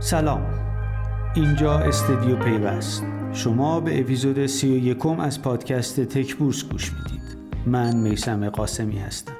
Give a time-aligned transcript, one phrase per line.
[0.00, 0.46] سلام.
[1.34, 3.02] اینجا استدیو پیوست.
[3.32, 7.36] شما به اپیزود سی و یکم از پادکست تک بورس گوش می‌دید.
[7.66, 9.32] من میسم قاسمی هستم.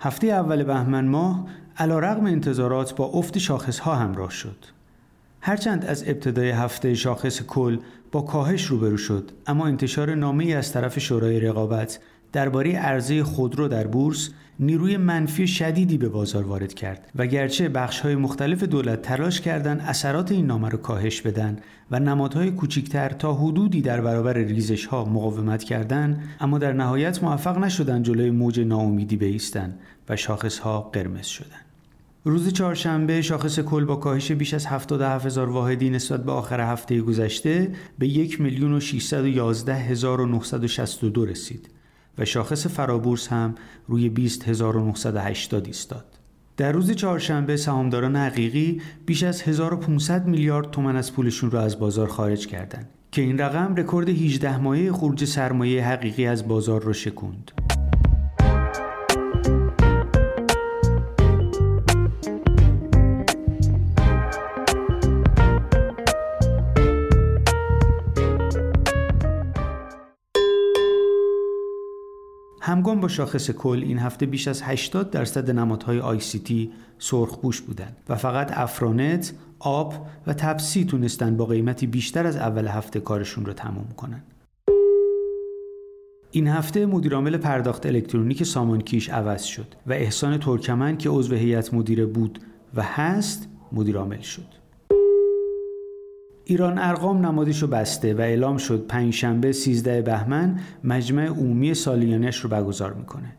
[0.00, 1.46] هفته اول بهمن ماه
[1.78, 4.79] علا رقم انتظارات با افت شاخص ها همراه شد.
[5.40, 7.78] هرچند از ابتدای هفته شاخص کل
[8.12, 12.00] با کاهش روبرو شد اما انتشار نامه از طرف شورای رقابت
[12.32, 18.00] درباره عرضه خودرو در بورس نیروی منفی شدیدی به بازار وارد کرد و گرچه بخش
[18.00, 21.58] های مختلف دولت تلاش کردند اثرات این نامه را کاهش بدن
[21.90, 27.58] و نمادهای کوچکتر تا حدودی در برابر ریزش ها مقاومت کردند اما در نهایت موفق
[27.58, 31.69] نشدند جلوی موج ناامیدی بیستند و شاخص ها قرمز شدند.
[32.24, 37.00] روز چهارشنبه شاخص کل با کاهش بیش از 77 هزار واحدی نسبت به آخر هفته
[37.00, 41.70] گذشته به 1 میلیون و 611 هزار و 962 رسید
[42.18, 43.54] و شاخص فرابورس هم
[43.88, 46.04] روی 20980 ایستاد.
[46.56, 52.08] در روز چهارشنبه سهامداران حقیقی بیش از 1500 میلیارد تومن از پولشون را از بازار
[52.08, 57.50] خارج کردند که این رقم رکورد 18 ماهه خروج سرمایه حقیقی از بازار را شکوند.
[72.60, 77.60] همگام با شاخص کل این هفته بیش از 80 درصد نمادهای آی سی تی سرخپوش
[77.60, 83.46] بودند و فقط افرانت، آب و تپسی تونستن با قیمتی بیشتر از اول هفته کارشون
[83.46, 84.22] رو تموم کنن.
[86.30, 92.06] این هفته مدیرعامل پرداخت الکترونیک سامانکیش عوض شد و احسان ترکمن که عضو هیئت مدیره
[92.06, 92.38] بود
[92.74, 94.59] و هست مدیرعامل شد.
[96.50, 102.50] ایران ارقام نمادش رو بسته و اعلام شد پنجشنبه 13 بهمن مجمع عمومی سالیانش رو
[102.50, 103.36] برگزار می‌کنه.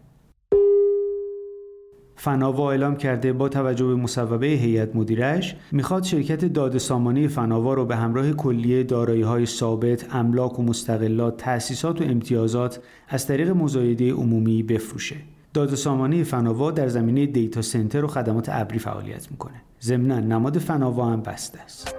[2.15, 7.85] فناوا اعلام کرده با توجه به مصوبه هیئت مدیرش می‌خواد شرکت داده سامانه فناوا رو
[7.85, 12.79] به همراه کلیه دارایی های ثابت، املاک و مستقلات، تأسیسات و امتیازات
[13.09, 15.15] از طریق مزایده عمومی بفروشه.
[15.53, 19.61] داده سامانه فناوا در زمینه دیتا سنتر و خدمات ابری فعالیت می‌کنه.
[19.81, 21.95] ضمنا نماد فناوا هم بسته است.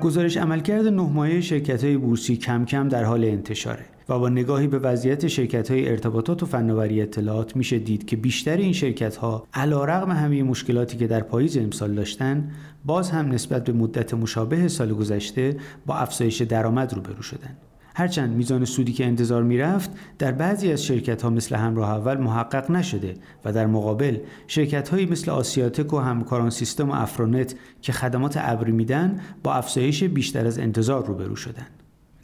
[0.00, 4.66] گزارش عملکرد نه ماهه شرکت های بورسی کم کم در حال انتشاره و با نگاهی
[4.66, 9.46] به وضعیت شرکت های ارتباطات و فناوری اطلاعات میشه دید که بیشتر این شرکت ها
[9.54, 12.50] علا رغم همه مشکلاتی که در پاییز امسال داشتن
[12.84, 15.56] باز هم نسبت به مدت مشابه سال گذشته
[15.86, 17.56] با افزایش درآمد روبرو شدن.
[18.00, 22.70] هرچند میزان سودی که انتظار می‌رفت در بعضی از شرکت ها مثل همراه اول محقق
[22.70, 28.38] نشده و در مقابل شرکت هایی مثل آسیاتک و همکاران سیستم و افرانت که خدمات
[28.40, 31.70] ابری میدن با افزایش بیشتر از انتظار روبرو شدند.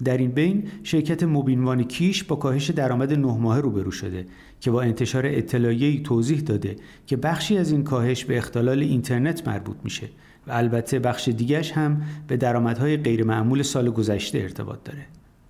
[0.05, 4.27] در این بین شرکت مبینوان کیش با کاهش درآمد نه ماهه روبرو شده
[4.61, 6.77] که با انتشار اطلاعیه‌ای توضیح داده
[7.07, 10.09] که بخشی از این کاهش به اختلال اینترنت مربوط میشه
[10.47, 15.07] و البته بخش دیگش هم به درآمدهای غیرمعمول سال گذشته ارتباط داره.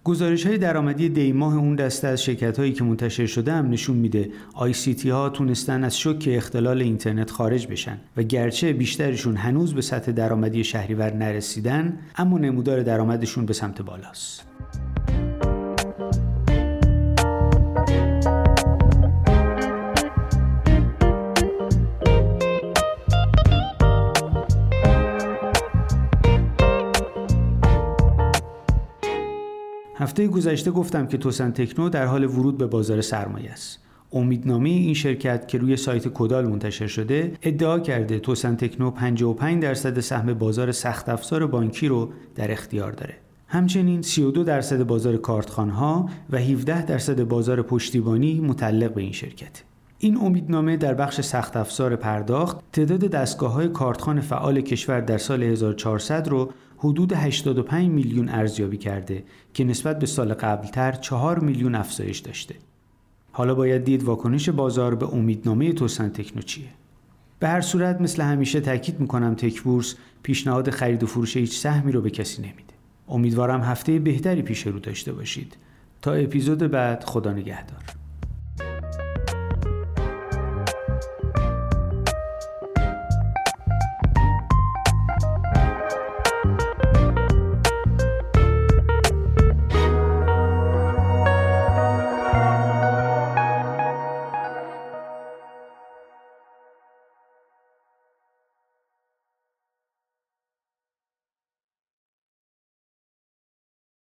[0.06, 4.30] گزارش های درآمدی دیماه اون دسته از شرکت هایی که منتشر شده هم نشون میده
[4.54, 9.74] آی سی تی ها تونستن از شوک اختلال اینترنت خارج بشن و گرچه بیشترشون هنوز
[9.74, 14.55] به سطح درآمدی شهریور نرسیدن اما نمودار درآمدشون به سمت بالاست.
[29.98, 33.78] هفته گذشته گفتم که توسن تکنو در حال ورود به بازار سرمایه است.
[34.12, 40.00] امیدنامه این شرکت که روی سایت کدال منتشر شده ادعا کرده توسن تکنو 55 درصد
[40.00, 43.14] سهم بازار سخت افزار بانکی رو در اختیار داره.
[43.48, 49.62] همچنین 32 درصد بازار کارتخانها و 17 درصد بازار پشتیبانی متعلق به این شرکت.
[49.98, 55.42] این امیدنامه در بخش سخت افزار پرداخت تعداد دستگاه های کارتخان فعال کشور در سال
[55.42, 59.24] 1400 رو حدود 85 میلیون ارزیابی کرده
[59.54, 62.54] که نسبت به سال قبلتر 4 میلیون افزایش داشته.
[63.32, 66.68] حالا باید دید واکنش بازار به امیدنامه توسن تکنو چیه.
[67.38, 71.92] به هر صورت مثل همیشه تاکید می‌کنم تک بورس پیشنهاد خرید و فروش هیچ سهمی
[71.92, 72.74] رو به کسی نمیده.
[73.08, 75.56] امیدوارم هفته بهتری پیش رو داشته باشید.
[76.02, 78.05] تا اپیزود بعد خدا نگهدار.